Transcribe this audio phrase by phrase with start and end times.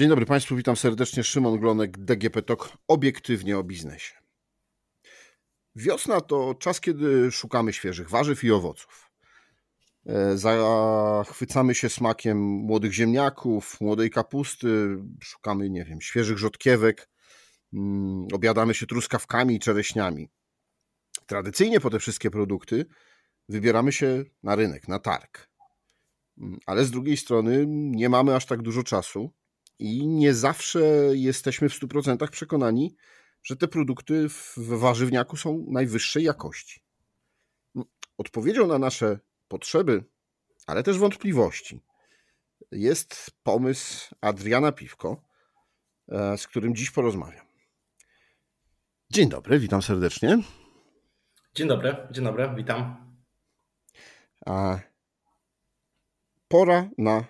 [0.00, 1.24] Dzień dobry Państwu, witam serdecznie.
[1.24, 4.14] Szymon Glonek, DGP TOK, obiektywnie o biznesie.
[5.76, 9.10] Wiosna to czas, kiedy szukamy świeżych warzyw i owoców.
[10.06, 17.08] E, zachwycamy się smakiem młodych ziemniaków, młodej kapusty, szukamy, nie wiem, świeżych rzodkiewek,
[17.72, 20.28] mm, obiadamy się truskawkami i czereśniami.
[21.26, 22.86] Tradycyjnie po te wszystkie produkty
[23.48, 25.48] wybieramy się na rynek, na targ.
[26.38, 29.39] Mm, ale z drugiej strony nie mamy aż tak dużo czasu
[29.80, 30.80] i nie zawsze
[31.12, 32.96] jesteśmy w 100% przekonani,
[33.42, 36.80] że te produkty w warzywniaku są najwyższej jakości.
[38.18, 40.04] Odpowiedzią na nasze potrzeby,
[40.66, 41.80] ale też wątpliwości
[42.70, 45.22] jest pomysł Adriana Piwko,
[46.08, 47.46] e, z którym dziś porozmawiam.
[49.10, 50.38] Dzień dobry, witam serdecznie.
[51.54, 53.10] Dzień dobry, dzień dobry, witam.
[56.48, 57.24] Pora na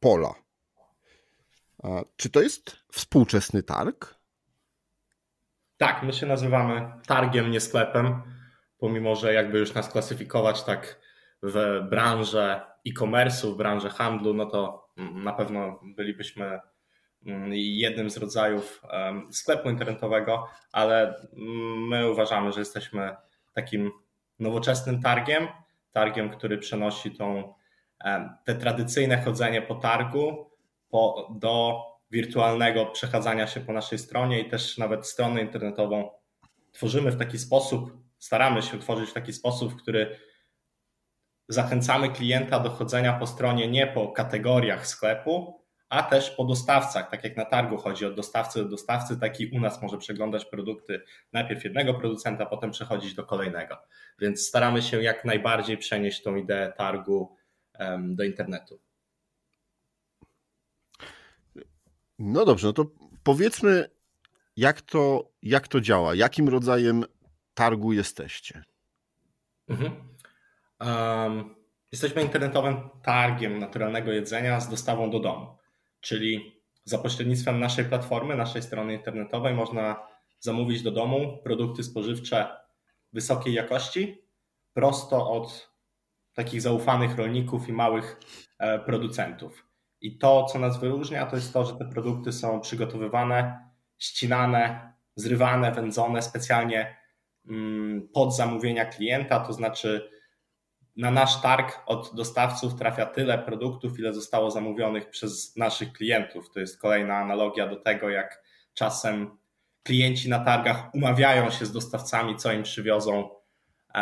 [0.00, 0.43] pola.
[2.16, 4.14] Czy to jest współczesny targ?
[5.76, 8.22] Tak, my się nazywamy targiem, nie sklepem,
[8.78, 11.00] pomimo że jakby już nas klasyfikować tak
[11.42, 16.60] w branżę e-commerce, w branżę handlu, no to na pewno bylibyśmy
[17.26, 18.82] mm, jednym z rodzajów
[19.30, 21.14] sklepu internetowego, ale
[21.88, 23.16] my uważamy, że jesteśmy
[23.52, 23.90] takim
[24.38, 25.48] nowoczesnym targiem,
[25.92, 27.54] targiem, który przenosi tą,
[28.44, 30.53] te tradycyjne chodzenie po targu
[30.94, 36.10] po, do wirtualnego przechadzania się po naszej stronie i też nawet stronę internetową
[36.72, 40.18] tworzymy w taki sposób, staramy się tworzyć w taki sposób, w który
[41.48, 47.10] zachęcamy klienta do chodzenia po stronie nie po kategoriach sklepu, a też po dostawcach.
[47.10, 51.02] Tak jak na targu chodzi od dostawcy do dostawcy, taki u nas może przeglądać produkty
[51.32, 53.76] najpierw jednego producenta, potem przechodzić do kolejnego.
[54.20, 57.36] Więc staramy się jak najbardziej przenieść tą ideę targu
[57.98, 58.83] do internetu.
[62.18, 62.86] No dobrze, no to
[63.22, 63.90] powiedzmy,
[64.56, 66.14] jak to, jak to działa?
[66.14, 67.04] Jakim rodzajem
[67.54, 68.62] targu jesteście?
[69.68, 69.92] Mhm.
[70.80, 71.54] Um,
[71.92, 75.46] jesteśmy internetowym targiem naturalnego jedzenia z dostawą do domu,
[76.00, 80.06] czyli za pośrednictwem naszej platformy, naszej strony internetowej można
[80.40, 82.56] zamówić do domu produkty spożywcze
[83.12, 84.24] wysokiej jakości
[84.72, 85.74] prosto od
[86.34, 88.20] takich zaufanych rolników i małych
[88.58, 89.66] e, producentów.
[90.00, 93.68] I to, co nas wyróżnia, to jest to, że te produkty są przygotowywane,
[93.98, 96.96] ścinane, zrywane, wędzone specjalnie
[97.48, 100.10] mm, pod zamówienia klienta, to znaczy
[100.96, 106.50] na nasz targ od dostawców trafia tyle produktów, ile zostało zamówionych przez naszych klientów.
[106.50, 108.42] To jest kolejna analogia do tego, jak
[108.74, 109.38] czasem
[109.82, 113.30] klienci na targach umawiają się z dostawcami, co im przywiozą
[113.94, 114.00] e,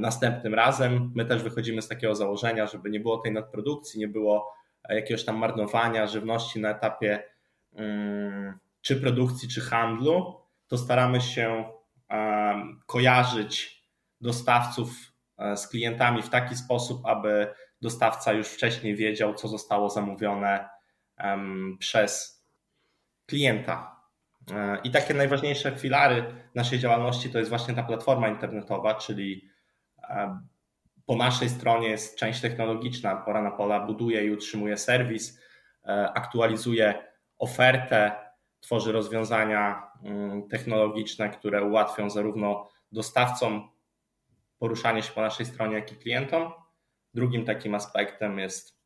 [0.00, 1.12] następnym razem.
[1.14, 4.54] My też wychodzimy z takiego założenia, żeby nie było tej nadprodukcji, nie było
[4.88, 7.22] jakiegoś tam marnowania żywności na etapie
[7.74, 11.64] mm, czy produkcji, czy handlu, to staramy się
[12.86, 13.82] kojarzyć
[14.20, 14.90] dostawców
[15.38, 20.68] e, z klientami w taki sposób, aby dostawca już wcześniej wiedział, co zostało zamówione
[21.78, 22.42] przez
[23.26, 24.02] klienta.
[24.50, 29.48] E, I takie najważniejsze filary naszej działalności to jest właśnie ta platforma internetowa, czyli
[31.06, 33.16] po naszej stronie jest część technologiczna.
[33.16, 35.40] Pora na pola buduje i utrzymuje serwis,
[35.84, 38.12] e, aktualizuje ofertę,
[38.60, 43.70] tworzy rozwiązania mm, technologiczne, które ułatwią zarówno dostawcom
[44.58, 46.52] poruszanie się po naszej stronie, jak i klientom.
[47.14, 48.78] Drugim takim aspektem jest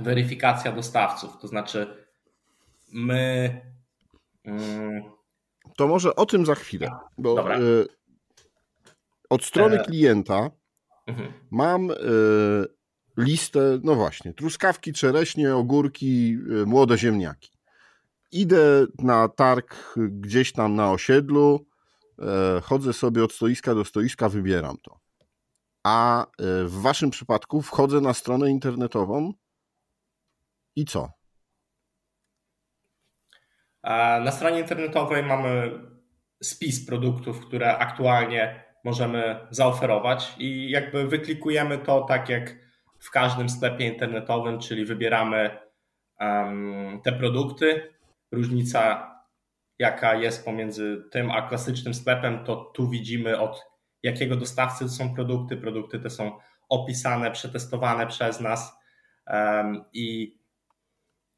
[0.00, 2.06] weryfikacja dostawców, to znaczy
[2.92, 3.60] my.
[4.44, 5.02] Mm,
[5.76, 7.58] to może o tym za chwilę, bo Dobra.
[7.58, 7.86] Y,
[9.30, 10.50] od strony e, klienta
[11.06, 11.32] Mhm.
[11.50, 11.94] Mam y,
[13.16, 17.50] listę, no właśnie, truskawki, czereśnie, ogórki, y, młode ziemniaki.
[18.32, 21.66] Idę na targ gdzieś tam na osiedlu,
[22.18, 22.24] y,
[22.62, 25.00] chodzę sobie od stoiska do stoiska, wybieram to.
[25.82, 26.26] A
[26.64, 29.32] w waszym przypadku wchodzę na stronę internetową
[30.76, 31.08] i co?
[34.24, 35.80] Na stronie internetowej mamy
[36.42, 42.56] spis produktów, które aktualnie możemy zaoferować i jakby wyklikujemy to tak jak
[42.98, 45.58] w każdym sklepie internetowym, czyli wybieramy
[46.20, 47.94] um, te produkty.
[48.32, 49.10] Różnica,
[49.78, 53.64] jaka jest pomiędzy tym a klasycznym sklepem, to tu widzimy od
[54.02, 55.56] jakiego dostawcy są produkty.
[55.56, 56.38] Produkty te są
[56.68, 58.78] opisane, przetestowane przez nas
[59.26, 60.38] um, i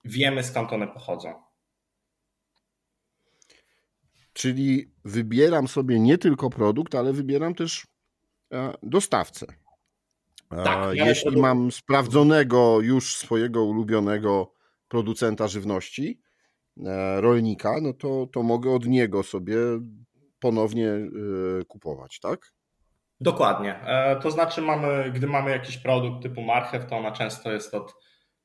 [0.04, 1.45] wiemy skąd one pochodzą.
[4.36, 7.86] Czyli wybieram sobie nie tylko produkt, ale wybieram też
[8.52, 9.46] e, dostawcę.
[10.52, 11.42] E, tak, Jeśli produkt.
[11.42, 14.52] mam sprawdzonego już swojego ulubionego
[14.88, 16.20] producenta żywności,
[17.16, 19.56] rolnika, no to, to mogę od niego sobie
[20.40, 20.88] ponownie
[21.68, 22.52] kupować, tak?
[23.20, 23.80] Dokładnie.
[24.22, 27.94] To znaczy, mamy, gdy mamy jakiś produkt typu marchew, to ona często jest od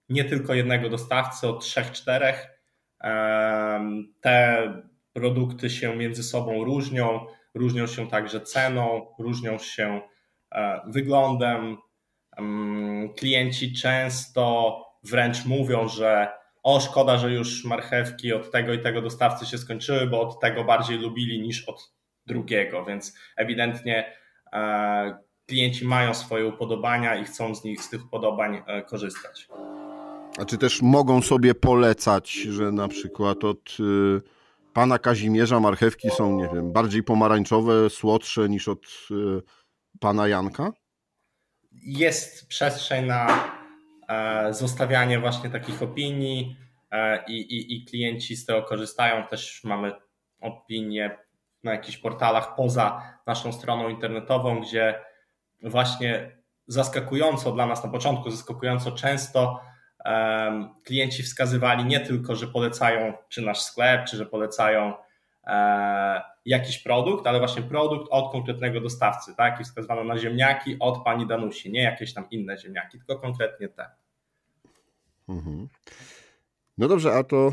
[0.09, 2.61] nie tylko jednego dostawcy, od trzech, czterech.
[4.21, 10.01] Te produkty się między sobą różnią, różnią się także ceną, różnią się
[10.51, 11.77] e, wyglądem.
[13.17, 16.27] Klienci często wręcz mówią, że
[16.63, 20.63] o szkoda, że już marchewki od tego i tego dostawcy się skończyły, bo od tego
[20.63, 21.93] bardziej lubili niż od
[22.25, 24.13] drugiego, więc ewidentnie
[24.53, 25.17] e,
[25.47, 29.47] klienci mają swoje upodobania i chcą z nich, z tych upodobań e, korzystać.
[30.39, 34.21] A czy też mogą sobie polecać, że na przykład od y,
[34.73, 39.41] pana Kazimierza marchewki są, nie wiem, bardziej pomarańczowe, słodsze niż od y,
[39.99, 40.71] pana Janka?
[41.71, 43.49] Jest przestrzeń na
[44.09, 46.57] e, zostawianie właśnie takich opinii
[46.91, 49.27] e, i, i, i klienci z tego korzystają.
[49.27, 49.93] Też mamy
[50.41, 51.17] opinie
[51.63, 54.99] na jakichś portalach poza naszą stroną internetową, gdzie
[55.63, 59.61] właśnie zaskakująco dla nas na początku, zaskakująco często
[60.83, 64.93] klienci wskazywali nie tylko, że polecają czy nasz sklep, czy że polecają
[65.47, 69.61] e, jakiś produkt, ale właśnie produkt od konkretnego dostawcy, tak?
[69.61, 73.85] I wskazywano na ziemniaki od pani Danusi, nie jakieś tam inne ziemniaki, tylko konkretnie te.
[75.29, 75.67] Mhm.
[76.77, 77.51] No dobrze, a to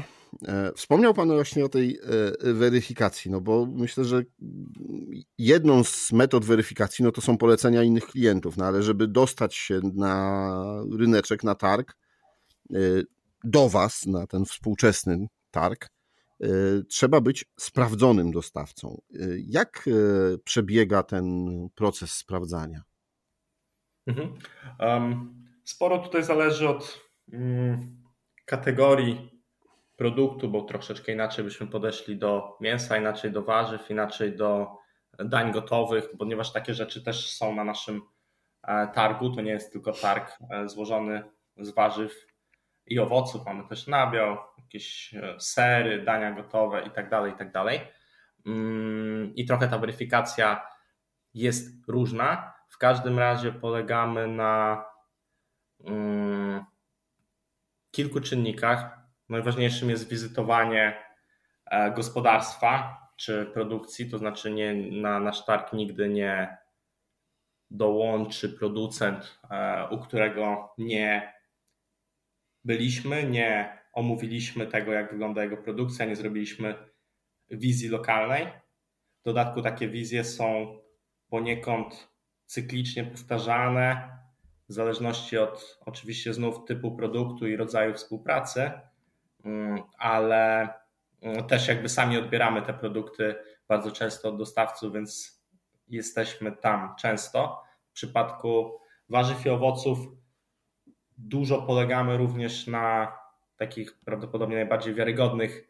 [0.49, 1.99] e, wspomniał Pan właśnie o tej
[2.43, 4.23] e, weryfikacji, no bo myślę, że
[5.39, 9.81] jedną z metod weryfikacji no to są polecenia innych klientów, no ale żeby dostać się
[9.95, 10.51] na
[10.99, 11.97] ryneczek, na targ,
[13.45, 15.89] do Was na ten współczesny targ,
[16.45, 19.01] y, trzeba być sprawdzonym dostawcą.
[19.15, 19.89] Y, jak
[20.45, 22.83] przebiega ten proces sprawdzania?
[24.07, 24.35] Mhm.
[25.65, 27.01] sporo tutaj zależy od
[27.33, 28.03] mm,
[28.45, 29.43] kategorii
[29.97, 34.77] produktu, bo troszeczkę inaczej byśmy podeszli do mięsa, inaczej do warzyw, inaczej do
[35.19, 38.03] dań gotowych, ponieważ takie rzeczy też są na naszym
[38.63, 39.31] e, targu.
[39.35, 41.23] To nie jest tylko targ e, złożony
[41.57, 42.27] z warzyw
[42.91, 47.53] i owoców, mamy też nabiał, jakieś e, sery, dania gotowe i tak dalej, i tak
[47.53, 47.81] dalej.
[48.47, 50.67] Mm, I trochę ta weryfikacja
[51.35, 52.55] jest różna.
[52.69, 54.85] W każdym razie polegamy na
[55.85, 56.65] mm,
[57.91, 58.99] kilku czynnikach.
[59.29, 61.03] Najważniejszym jest wizytowanie
[61.71, 66.59] e, gospodarstwa czy produkcji, to znaczy nie, na nasz targ nigdy nie
[67.71, 71.38] dołączy producent, e, u którego nie
[72.69, 76.75] byliśmy, nie omówiliśmy tego, jak wygląda jego produkcja, nie zrobiliśmy
[77.51, 78.47] wizji lokalnej.
[79.21, 80.79] W dodatku takie wizje są
[81.29, 82.09] poniekąd
[82.47, 84.19] cyklicznie powtarzane,
[84.69, 88.71] w zależności od oczywiście znów typu produktu i rodzaju współpracy,
[89.45, 90.69] mm, ale
[91.23, 93.35] mm, też jakby sami odbieramy te produkty
[93.69, 95.43] bardzo często od dostawców, więc
[95.89, 97.63] jesteśmy tam często.
[97.91, 98.79] W przypadku
[99.09, 99.99] warzyw i owoców
[101.19, 103.13] Dużo polegamy również na
[103.57, 105.69] takich prawdopodobnie najbardziej wiarygodnych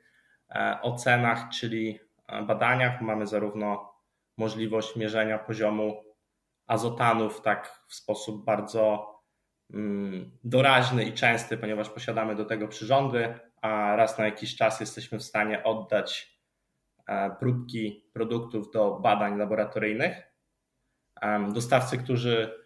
[0.50, 3.00] e, ocenach, czyli e, badaniach.
[3.00, 3.94] Mamy zarówno
[4.36, 6.04] możliwość mierzenia poziomu
[6.66, 9.14] azotanów, tak w sposób bardzo
[9.74, 15.18] mm, doraźny i częsty, ponieważ posiadamy do tego przyrządy, a raz na jakiś czas jesteśmy
[15.18, 16.38] w stanie oddać
[17.06, 20.28] e, próbki produktów do badań laboratoryjnych.
[21.52, 22.64] Dostawcy, którzy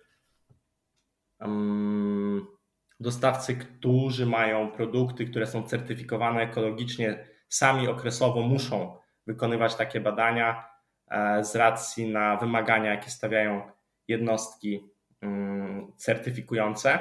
[3.01, 8.97] dostawcy, którzy mają produkty, które są certyfikowane ekologicznie, sami okresowo muszą
[9.27, 10.65] wykonywać takie badania
[11.11, 13.71] e, z racji na wymagania, jakie stawiają
[14.09, 16.99] jednostki mm, certyfikujące.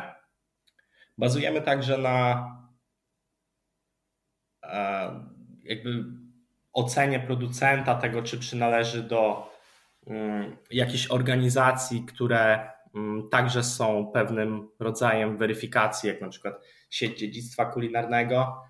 [1.18, 2.48] Bazujemy także na
[4.64, 5.12] e,
[5.64, 6.04] jakby
[6.74, 9.52] ocenie producenta tego, czy przynależy do
[10.08, 12.72] mm, jakiejś organizacji, które
[13.32, 18.62] także są pewnym rodzajem weryfikacji, jak na przykład sieć dziedzictwa kulinarnego,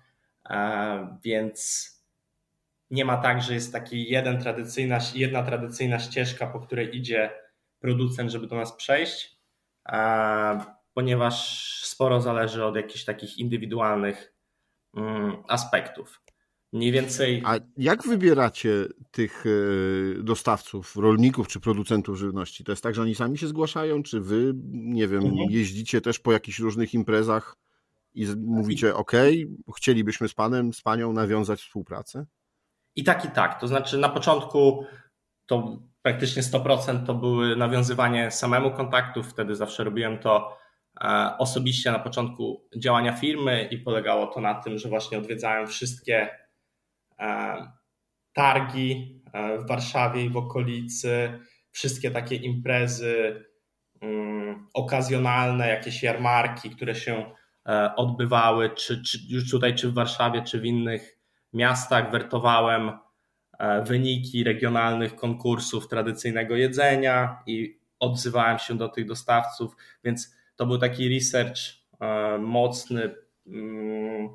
[0.50, 1.88] e, więc
[2.90, 7.30] nie ma tak, że jest taki jeden tradycyjna, jedna tradycyjna ścieżka, po której idzie
[7.80, 9.36] producent, żeby do nas przejść,
[9.88, 10.60] e,
[10.94, 14.34] ponieważ sporo zależy od jakichś takich indywidualnych
[14.96, 16.22] mm, aspektów.
[16.72, 17.42] Mniej więcej.
[17.44, 22.64] A jak wybieracie tych e, dostawców, rolników czy producentów żywności?
[22.64, 25.50] To jest tak, że oni sami się zgłaszają, czy wy, nie wiem, mhm.
[25.50, 27.56] jeździcie też po jakichś różnych imprezach
[28.14, 29.12] i mówicie, OK,
[29.76, 32.26] chcielibyśmy z panem, z panią nawiązać współpracę?
[32.96, 33.60] I tak, i tak.
[33.60, 34.84] To znaczy, na początku
[35.46, 39.26] to praktycznie 100% to były nawiązywanie samemu kontaktów.
[39.28, 40.58] Wtedy zawsze robiłem to
[41.04, 46.41] e, osobiście na początku działania firmy i polegało to na tym, że właśnie odwiedzałem wszystkie
[48.32, 49.22] targi
[49.64, 53.44] w Warszawie i w okolicy, wszystkie takie imprezy
[54.00, 57.24] mm, okazjonalne, jakieś jarmarki, które się
[57.96, 61.18] odbywały, czy, czy już tutaj, czy w Warszawie, czy w innych
[61.52, 62.92] miastach, wertowałem
[63.62, 70.78] E, wyniki regionalnych konkursów tradycyjnego jedzenia i odzywałem się do tych dostawców, więc to był
[70.78, 71.58] taki research
[72.00, 73.14] e, mocny
[73.46, 74.28] mm,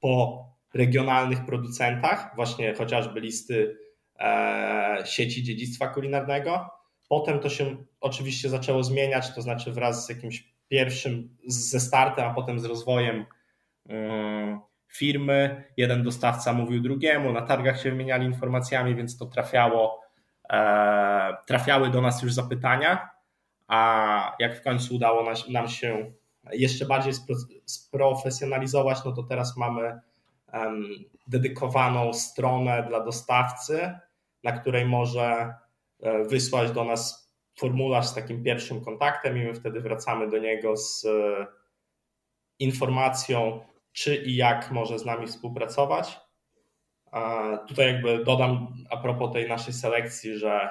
[0.00, 3.78] po regionalnych producentach, właśnie chociażby listy
[4.18, 6.70] e, sieci dziedzictwa kulinarnego.
[7.08, 12.34] Potem to się oczywiście zaczęło zmieniać, to znaczy wraz z jakimś pierwszym, ze startem, a
[12.34, 13.24] potem z rozwojem
[13.88, 14.60] mm,
[14.92, 20.00] firmy, jeden dostawca mówił drugiemu, na targach się wymieniali informacjami, więc to trafiało,
[20.50, 23.10] e, trafiały do nas już zapytania,
[23.68, 26.12] a jak w końcu udało nam się
[26.52, 27.12] jeszcze bardziej
[27.64, 30.00] sprofesjonalizować, no to teraz mamy
[31.26, 33.98] dedykowaną stronę dla dostawcy,
[34.42, 35.54] na której może
[36.02, 37.24] e, wysłać do nas
[37.58, 41.46] formularz z takim pierwszym kontaktem i my wtedy wracamy do niego z e,
[42.58, 43.60] informacją,
[43.92, 46.20] czy i jak może z nami współpracować.
[47.68, 50.68] Tutaj jakby dodam a propos tej naszej selekcji, że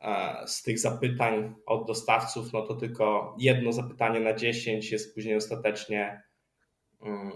[0.00, 5.36] e, z tych zapytań od dostawców, no to tylko jedno zapytanie na 10 jest później
[5.36, 6.25] ostatecznie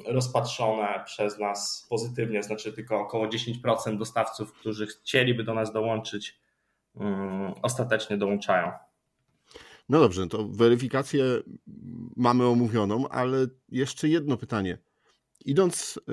[0.06, 6.40] rozpatrzone przez nas pozytywnie, znaczy tylko około 10% dostawców, którzy chcieliby do nas dołączyć,
[6.96, 8.72] mm, ostatecznie dołączają.
[9.88, 11.24] No dobrze, to weryfikację
[12.16, 14.78] mamy omówioną, ale jeszcze jedno pytanie.
[15.44, 16.12] Idąc e,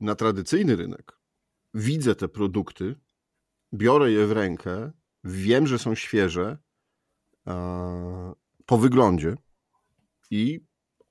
[0.00, 1.18] na tradycyjny rynek,
[1.74, 2.94] widzę te produkty,
[3.74, 4.92] biorę je w rękę,
[5.24, 6.58] wiem, że są świeże
[8.66, 9.34] po wyglądzie
[10.30, 10.60] i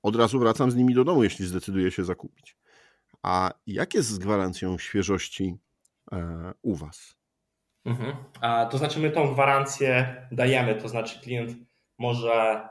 [0.04, 2.56] od razu wracam z nimi do domu, jeśli zdecyduję się zakupić.
[3.22, 5.56] A jak jest z gwarancją świeżości
[6.12, 7.16] e, u Was?
[7.84, 8.16] Mhm.
[8.40, 11.56] A, to znaczy, my tą gwarancję dajemy, to znaczy, klient
[11.98, 12.68] może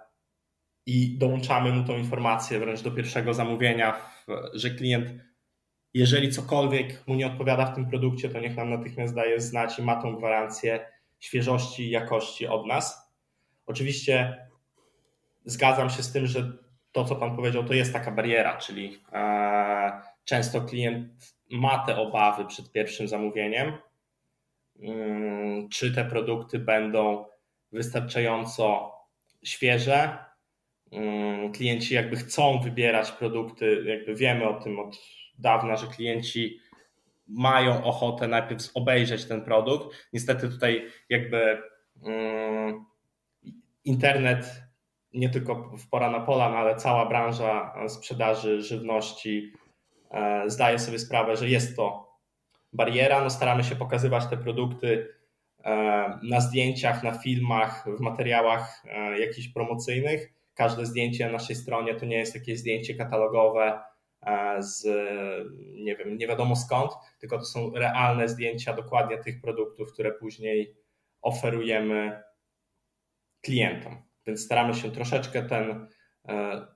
[0.86, 3.96] i dołączamy mu tą informację wręcz do pierwszego zamówienia,
[4.54, 5.10] że klient,
[5.94, 9.82] jeżeli cokolwiek mu nie odpowiada w tym produkcie, to niech nam natychmiast daje znać i
[9.82, 10.86] ma tą gwarancję
[11.20, 13.14] świeżości i jakości od nas.
[13.66, 14.48] Oczywiście
[15.46, 16.63] zgadzam się z tym, że
[16.94, 22.46] to, co Pan powiedział, to jest taka bariera, czyli e, często klient ma te obawy
[22.46, 23.74] przed pierwszym zamówieniem,
[24.80, 27.26] mm, czy te produkty będą
[27.72, 28.94] wystarczająco
[29.44, 30.18] świeże.
[30.92, 34.98] Mm, klienci jakby chcą wybierać produkty, jakby wiemy o tym od
[35.40, 36.60] dawna, że klienci
[37.28, 40.08] mają ochotę najpierw obejrzeć ten produkt.
[40.14, 41.62] Niestety tutaj jakby
[42.04, 42.86] mm,
[43.86, 44.64] internet
[45.14, 49.54] nie tylko w pora na pola, no ale cała branża sprzedaży żywności
[50.12, 52.14] e, zdaje sobie sprawę, że jest to
[52.74, 53.22] bariera.
[53.22, 55.08] No staramy się pokazywać te produkty
[55.64, 60.34] E, na zdjęciach, na filmach, w materiałach e, jakichś promocyjnych.
[60.54, 63.80] Każde zdjęcie na naszej stronie to nie jest jakieś zdjęcie katalogowe
[64.60, 64.86] z
[65.76, 70.76] nie wiem, nie wiadomo skąd, tylko to są realne zdjęcia dokładnie tych produktów, które później
[71.22, 72.24] oferujemy
[73.42, 74.04] klientom.
[74.28, 75.88] Więc staramy się troszeczkę ten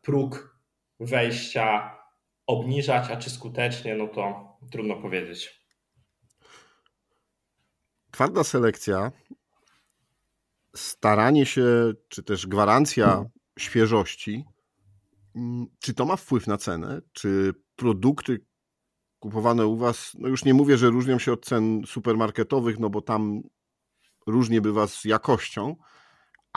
[0.01, 0.60] próg
[1.00, 1.98] wejścia
[2.48, 5.68] obniżać, a czy skutecznie, no to trudno powiedzieć.
[8.18, 9.12] twarda selekcja,
[10.75, 13.25] staranie się, czy też gwarancja
[13.60, 14.46] świeżości,
[15.36, 17.01] mm, czy to ma wpływ na cenę?
[17.13, 18.46] Czy produkty
[19.20, 23.01] kupowane u Was, no już nie mówię, że różnią się od cen supermarketowych, no bo
[23.01, 23.42] tam
[24.27, 25.75] różnie bywa z jakością,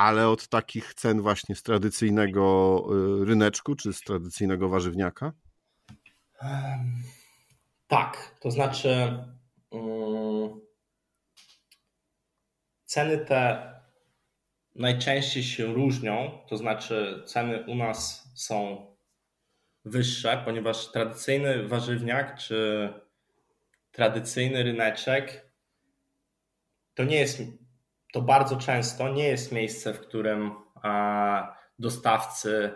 [0.00, 2.84] ale od takich cen właśnie z tradycyjnego
[3.22, 5.32] y, ryneczku, czy z tradycyjnego warzywniaka?
[7.86, 9.24] Tak, to znaczy.
[9.70, 10.60] Um
[12.84, 13.72] Ceny te
[14.74, 18.86] najczęściej się różnią, to znaczy ceny u nas są
[19.84, 22.88] wyższe, ponieważ tradycyjny warzywniak czy
[23.92, 25.52] tradycyjny ryneczek
[26.94, 27.42] to nie jest,
[28.12, 30.52] to bardzo często nie jest miejsce, w którym
[31.78, 32.70] dostawcy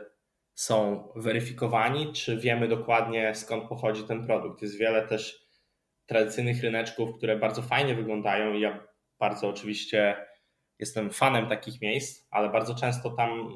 [0.55, 4.63] są weryfikowani, czy wiemy dokładnie skąd pochodzi ten produkt.
[4.63, 5.49] Jest wiele też
[6.07, 8.87] tradycyjnych ryneczków, które bardzo fajnie wyglądają i ja
[9.19, 10.27] bardzo oczywiście
[10.79, 13.49] jestem fanem takich miejsc, ale bardzo często tam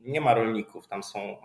[0.00, 1.36] nie ma rolników, tam są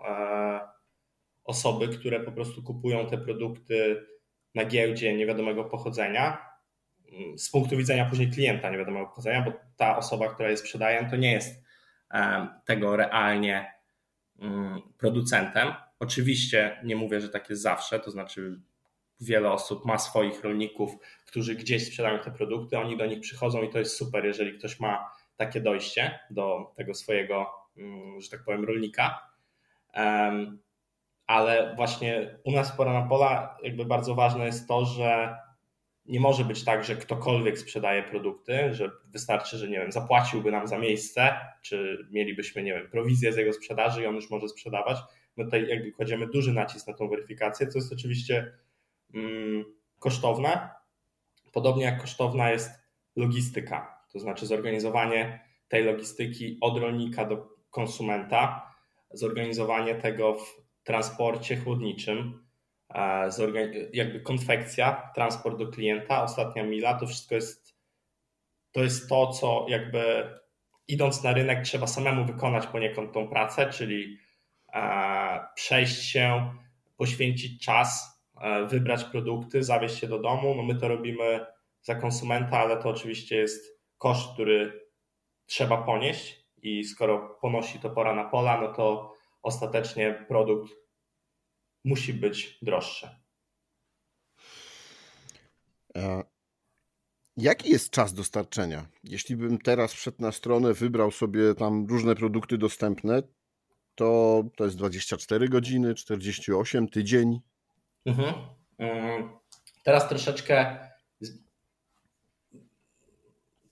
[1.44, 4.06] osoby, które po prostu kupują te produkty
[4.54, 6.51] na giełdzie niewiadomego pochodzenia.
[7.36, 11.32] Z punktu widzenia później klienta niewiadomego pochodzenia, bo ta osoba, która je sprzedaje, to nie
[11.32, 11.62] jest
[12.64, 13.72] tego realnie
[14.38, 15.74] mm, producentem.
[16.00, 18.60] Oczywiście nie mówię, że tak jest zawsze, to znaczy
[19.20, 23.70] wiele osób ma swoich rolników, którzy gdzieś sprzedają te produkty, oni do nich przychodzą i
[23.70, 28.64] to jest super, jeżeli ktoś ma takie dojście do tego swojego, mm, że tak powiem,
[28.64, 29.28] rolnika.
[31.26, 35.36] Ale właśnie u nas pora na pola jakby bardzo ważne jest to, że
[36.06, 40.66] nie może być tak, że ktokolwiek sprzedaje produkty, że wystarczy, że nie wiem, zapłaciłby nam
[40.66, 44.98] za miejsce, czy mielibyśmy, nie wiem, prowizję z jego sprzedaży i on już może sprzedawać.
[45.36, 48.52] My tutaj jakby kładziemy duży nacisk na tą weryfikację, co jest oczywiście
[49.14, 49.64] mm,
[49.98, 50.68] kosztowne.
[51.52, 52.70] Podobnie jak kosztowna jest
[53.16, 58.72] logistyka, to znaczy zorganizowanie tej logistyki od rolnika do konsumenta,
[59.10, 62.41] zorganizowanie tego w transporcie chłodniczym,
[63.92, 67.72] jakby konfekcja, transport do klienta, ostatnia mila, to wszystko jest
[68.72, 70.30] to jest to, co jakby
[70.88, 74.18] idąc na rynek trzeba samemu wykonać poniekąd tą pracę, czyli
[75.54, 76.54] przejść się,
[76.96, 78.22] poświęcić czas,
[78.68, 80.54] wybrać produkty, zawieźć się do domu.
[80.54, 81.46] No my to robimy
[81.82, 84.86] za konsumenta, ale to oczywiście jest koszt, który
[85.46, 90.81] trzeba ponieść i skoro ponosi to pora na pola, no to ostatecznie produkt
[91.84, 93.22] musi być droższe.
[97.36, 98.86] Jaki jest czas dostarczenia?
[99.04, 103.22] Jeśli bym teraz wszedł na stronę, wybrał sobie tam różne produkty dostępne,
[103.94, 107.40] to to jest 24 godziny, 48, tydzień.
[108.06, 108.34] Mhm.
[108.78, 109.30] Mm,
[109.84, 110.76] teraz troszeczkę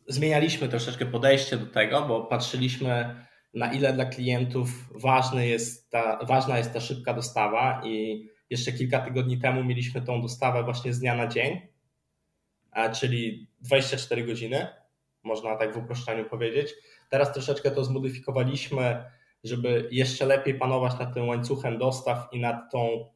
[0.08, 6.58] zmienialiśmy troszeczkę podejście do tego, bo patrzyliśmy na ile dla klientów ważny jest ta, ważna
[6.58, 11.14] jest ta szybka dostawa i jeszcze kilka tygodni temu mieliśmy tą dostawę właśnie z dnia
[11.14, 11.60] na dzień,
[13.00, 14.66] czyli 24 godziny,
[15.22, 16.74] można tak w uproszczeniu powiedzieć.
[17.08, 19.04] Teraz troszeczkę to zmodyfikowaliśmy,
[19.44, 23.06] żeby jeszcze lepiej panować nad tym łańcuchem dostaw i nad, tą,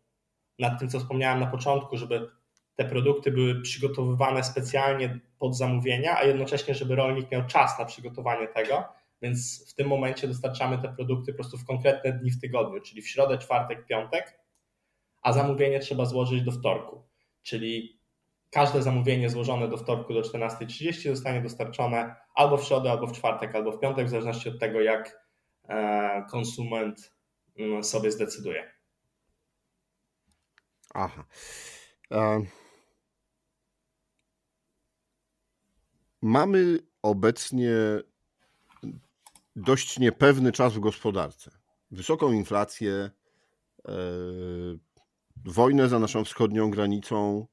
[0.58, 2.28] nad tym, co wspomniałem na początku, żeby
[2.76, 8.48] te produkty były przygotowywane specjalnie pod zamówienia, a jednocześnie, żeby rolnik miał czas na przygotowanie
[8.48, 8.84] tego
[9.24, 13.02] więc w tym momencie dostarczamy te produkty po prostu w konkretne dni w tygodniu, czyli
[13.02, 14.40] w środę, czwartek, piątek,
[15.22, 17.08] a zamówienie trzeba złożyć do wtorku.
[17.42, 18.00] Czyli
[18.50, 23.54] każde zamówienie złożone do wtorku do 14.30 zostanie dostarczone albo w środę, albo w czwartek,
[23.54, 25.28] albo w piątek, w zależności od tego, jak
[25.68, 27.12] e, konsument
[27.58, 28.72] mm, sobie zdecyduje.
[30.94, 31.24] Aha.
[32.10, 32.46] Um.
[36.22, 37.72] Mamy obecnie
[39.56, 41.50] dość niepewny czas w gospodarce.
[41.90, 43.10] Wysoką inflację,
[43.88, 43.92] e,
[45.44, 47.46] wojnę za naszą wschodnią granicą.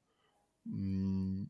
[0.65, 1.49] Mm,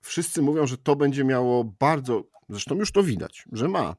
[0.00, 3.96] wszyscy mówią, że to będzie miało bardzo, zresztą już to widać, że ma,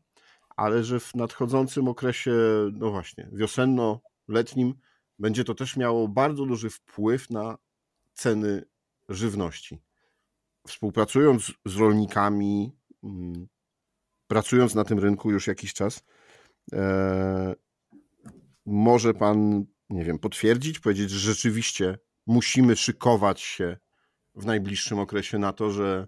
[0.56, 2.34] ale że w nadchodzącym okresie,
[2.74, 4.74] no właśnie, wiosenno-letnim,
[5.20, 7.58] będzie to też miało bardzo duży wpływ na
[8.14, 8.66] ceny
[9.10, 9.82] żywności.
[10.68, 12.72] Współpracując z rolnikami,
[13.04, 13.48] mm,
[14.32, 16.04] pracując na tym rynku już jakiś czas,
[16.74, 17.56] e,
[18.66, 23.78] może pan, nie wiem, potwierdzić, powiedzieć, że rzeczywiście musimy szykować się
[24.36, 26.08] w najbliższym okresie na to, że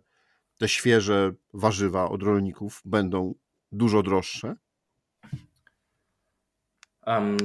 [0.58, 3.34] te świeże warzywa od rolników będą
[3.72, 4.56] dużo droższe?
[7.08, 7.38] Um,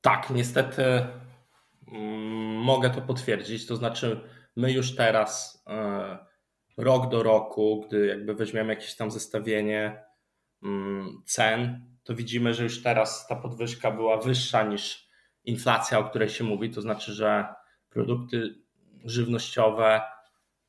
[0.00, 0.82] tak, niestety
[1.92, 2.00] um,
[2.54, 3.66] mogę to potwierdzić.
[3.66, 4.20] To znaczy,
[4.56, 6.27] my już teraz e,
[6.78, 10.04] rok do roku, gdy jakby weźmiemy jakieś tam zestawienie
[10.62, 15.08] mm, cen, to widzimy, że już teraz ta podwyżka była wyższa niż
[15.44, 16.70] inflacja, o której się mówi.
[16.70, 17.46] To znaczy, że
[17.90, 18.54] produkty
[19.04, 20.00] żywnościowe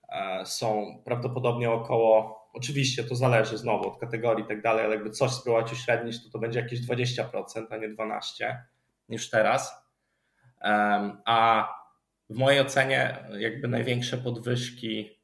[0.10, 5.10] e, są prawdopodobnie około, oczywiście to zależy znowu od kategorii i tak dalej, ale jakby
[5.10, 7.24] coś spróbować uśrednić, to to będzie jakieś 20%,
[7.70, 8.22] a nie 12%
[9.10, 9.90] niż teraz.
[11.26, 11.70] A
[12.30, 15.19] w mojej ocenie jakby największe podwyżki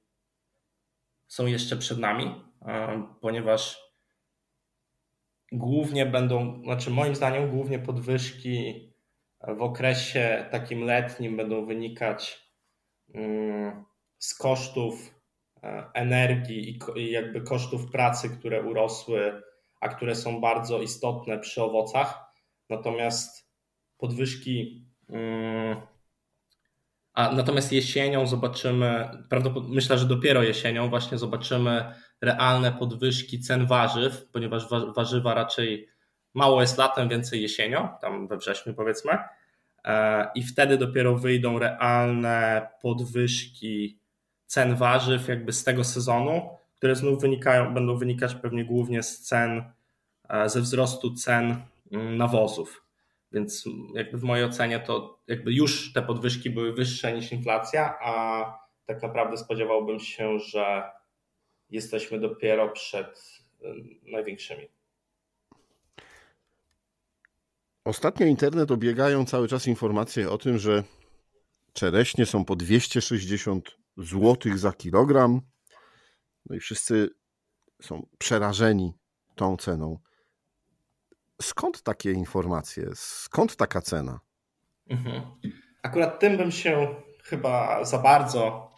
[1.27, 2.35] są jeszcze przed nami,
[3.21, 3.85] ponieważ
[5.51, 8.85] głównie będą, znaczy moim zdaniem głównie podwyżki
[9.47, 12.49] w okresie takim letnim będą wynikać
[13.13, 13.85] mm,
[14.17, 15.15] z kosztów
[15.63, 19.41] e, energii i jakby kosztów pracy, które urosły,
[19.81, 22.25] a które są bardzo istotne przy owocach.
[22.69, 23.49] Natomiast
[23.97, 25.81] podwyżki mm,
[27.15, 29.09] a natomiast jesienią zobaczymy,
[29.69, 35.89] myślę, że dopiero jesienią właśnie zobaczymy realne podwyżki cen warzyw, ponieważ warzywa raczej
[36.33, 39.17] mało jest latem, więcej jesienią, tam we wrześniu powiedzmy.
[39.85, 43.99] E, I wtedy dopiero wyjdą realne podwyżki
[44.45, 49.63] cen warzyw jakby z tego sezonu, które znów wynikają, będą wynikać pewnie głównie z cen,
[50.29, 51.55] e, ze wzrostu cen
[51.91, 52.84] mm, nawozów.
[53.35, 58.45] Więc jakby w mojej ocenie to jakby już te podwyżki były wyższe niż inflacja, a
[58.85, 60.91] tak naprawdę spodziewałbym się, że
[61.69, 63.39] jesteśmy dopiero przed
[64.03, 64.67] największymi.
[67.85, 70.83] Ostatnio internet obiegają cały czas informacje o tym, że
[71.73, 75.41] czereśnie są po 260 zł za kilogram.
[76.45, 77.09] No i wszyscy
[77.81, 78.93] są przerażeni
[79.35, 79.99] tą ceną.
[81.41, 82.85] Skąd takie informacje?
[82.95, 84.19] Skąd taka cena?
[84.89, 85.21] Mhm.
[85.83, 88.71] Akurat tym bym się chyba za bardzo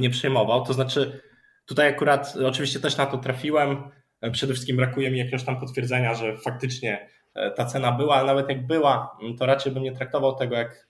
[0.00, 0.64] nie przejmował.
[0.64, 1.20] To znaczy,
[1.66, 3.90] tutaj akurat oczywiście też na to trafiłem.
[4.32, 8.48] Przede wszystkim brakuje mi jakiegoś tam potwierdzenia, że faktycznie e, ta cena była, ale nawet
[8.48, 10.88] jak była, to raczej bym nie traktował tego jak,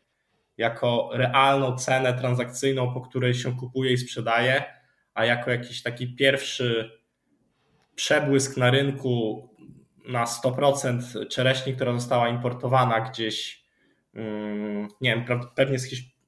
[0.56, 4.64] jako realną cenę transakcyjną, po której się kupuje i sprzedaje,
[5.14, 6.90] a jako jakiś taki pierwszy
[7.94, 9.48] przebłysk na rynku
[10.08, 13.64] na 100% czereśni, która została importowana gdzieś,
[14.14, 16.18] mm, nie wiem, pewnie z Hiszpanii,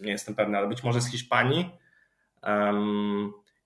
[0.00, 1.70] nie jestem pewny, ale być może z Hiszpanii,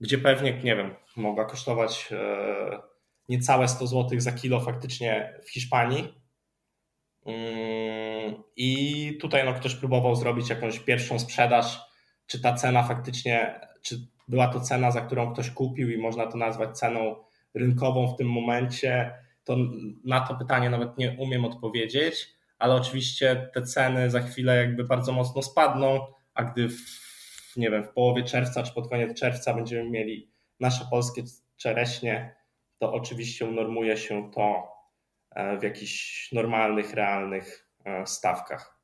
[0.01, 2.79] gdzie pewnie, nie wiem, mogła kosztować e,
[3.29, 6.15] niecałe 100 zł za kilo faktycznie w Hiszpanii.
[7.27, 11.81] Mm, I tutaj no, ktoś próbował zrobić jakąś pierwszą sprzedaż,
[12.27, 16.39] czy ta cena faktycznie, czy była to cena, za którą ktoś kupił i można to
[16.39, 17.17] nazwać ceną
[17.55, 19.57] rynkową w tym momencie, to
[20.05, 25.13] na to pytanie nawet nie umiem odpowiedzieć, ale oczywiście te ceny za chwilę jakby bardzo
[25.13, 26.81] mocno spadną, a gdy w,
[27.57, 31.23] nie wiem, w połowie czerwca czy pod koniec czerwca będziemy mieli nasze polskie
[31.57, 32.37] czereśnie,
[32.79, 34.69] to oczywiście unormuje się to
[35.31, 38.81] e, w jakichś normalnych, realnych e, stawkach.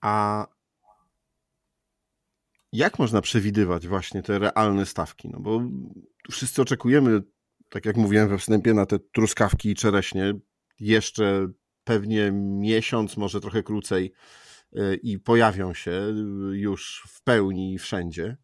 [0.00, 0.46] A
[2.72, 5.28] jak można przewidywać właśnie te realne stawki?
[5.28, 5.60] No bo
[6.30, 7.22] wszyscy oczekujemy,
[7.72, 10.34] tak jak mówiłem we wstępie, na te truskawki i czereśnie
[10.80, 11.48] jeszcze
[11.84, 14.12] pewnie miesiąc, może trochę krócej
[14.76, 16.14] e, i pojawią się
[16.52, 18.36] już w pełni wszędzie.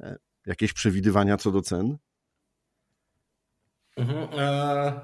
[0.00, 1.98] E, jakieś przewidywania co do cen?
[3.96, 5.00] Mhm, e,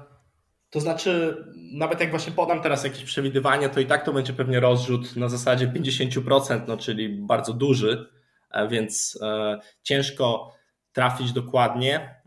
[0.69, 4.59] to znaczy, nawet jak właśnie podam teraz jakieś przewidywanie, to i tak to będzie pewnie
[4.59, 8.19] rozrzut na zasadzie 50%, no, czyli bardzo duży
[8.51, 10.55] E, więc e, ciężko
[10.93, 12.19] trafić dokładnie.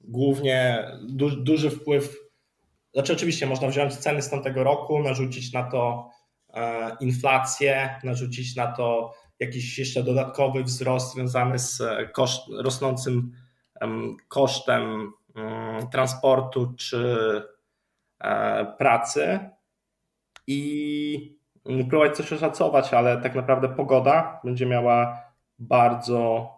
[0.00, 2.16] Mm, głównie du duży wpływ,
[2.94, 6.10] znaczy oczywiście można wziąć ceny z tamtego roku, narzucić na to
[6.54, 11.82] e, inflację, narzucić na to jakiś jeszcze dodatkowy wzrost związany z
[12.12, 13.32] koszt, rosnącym
[14.28, 17.42] kosztem mm, transportu czy
[18.78, 19.38] pracy.
[20.46, 25.24] I próbować coś oszacować, ale tak naprawdę pogoda będzie miała
[25.58, 26.48] bardzo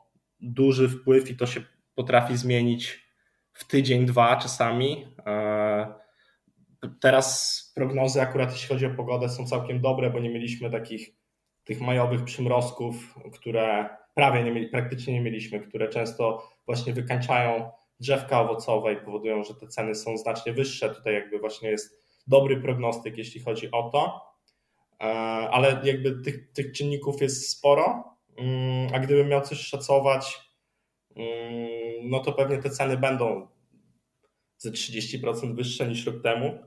[0.40, 1.60] duży wpływ i to się
[1.94, 3.11] potrafi zmienić
[3.52, 5.06] w tydzień, dwa czasami.
[5.26, 5.94] E,
[7.00, 11.10] teraz prognozy akurat jeśli chodzi o pogodę są całkiem dobre, bo nie mieliśmy takich
[11.64, 18.40] tych majowych przymrozków, które prawie nie mieli, praktycznie nie mieliśmy, które często właśnie wykańczają drzewka
[18.40, 20.94] owocowe i powodują, że te ceny są znacznie wyższe.
[20.94, 24.20] Tutaj jakby właśnie jest dobry prognostyk, jeśli chodzi o to.
[25.00, 25.04] E,
[25.50, 28.04] ale jakby tych, tych czynników jest sporo,
[28.38, 30.40] mm, a gdybym miał coś szacować,
[31.16, 33.48] mm, no to pewnie te ceny będą
[34.56, 36.58] ze 30% wyższe niż rok temu,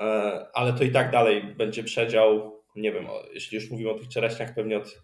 [0.00, 4.08] e, ale to i tak dalej będzie przedział, nie wiem, jeśli już mówimy o tych
[4.08, 5.02] czereśniach, pewnie od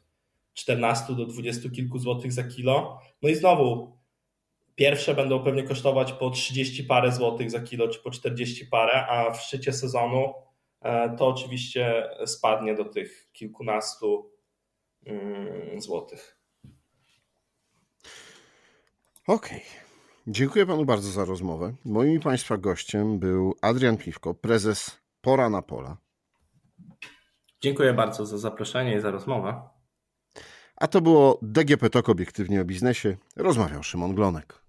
[0.54, 3.00] 14 do 20 kilku złotych za kilo.
[3.22, 3.98] No i znowu,
[4.74, 9.30] pierwsze będą pewnie kosztować po 30 parę złotych za kilo, czy po 40 parę, a
[9.30, 10.34] w szczycie sezonu
[10.80, 14.32] E, to oczywiście spadnie do tych kilkunastu
[15.06, 16.37] mm, złotych.
[19.28, 19.58] Okej.
[19.58, 19.60] Okay.
[20.26, 21.74] Dziękuję panu bardzo za rozmowę.
[21.84, 25.96] Moim państwa gościem był Adrian Piwko, prezes Pora na Pola.
[27.60, 29.60] Dziękuję bardzo za zaproszenie i za rozmowę.
[30.76, 33.16] A to było DGP TOK obiektywnie o biznesie.
[33.36, 34.62] Rozmawiał Szymon Glonek.